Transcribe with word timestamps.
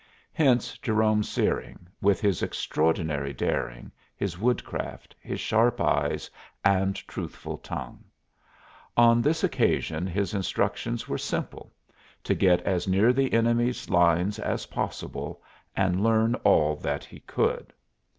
Hence 0.33 0.79
Jerome 0.79 1.21
Searing, 1.21 1.87
with 2.01 2.21
his 2.21 2.41
extraordinary 2.41 3.33
daring, 3.33 3.91
his 4.15 4.35
woodcraft, 4.39 5.15
his 5.21 5.39
sharp 5.39 5.79
eyes, 5.79 6.27
and 6.65 6.95
truthful 7.07 7.59
tongue. 7.59 8.03
On 8.97 9.21
this 9.21 9.43
occasion 9.43 10.07
his 10.07 10.33
instructions 10.33 11.07
were 11.07 11.19
simple: 11.19 11.71
to 12.23 12.33
get 12.33 12.61
as 12.61 12.87
near 12.87 13.13
the 13.13 13.31
enemy's 13.31 13.91
lines 13.91 14.39
as 14.39 14.65
possible 14.65 15.43
and 15.75 16.01
learn 16.03 16.33
all 16.43 16.75
that 16.77 17.03
he 17.03 17.19
could. 17.19 17.71